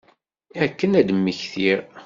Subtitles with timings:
[0.63, 1.79] Akken ad d-mmektiɣ.